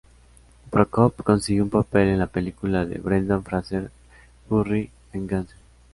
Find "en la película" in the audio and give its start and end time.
2.07-2.85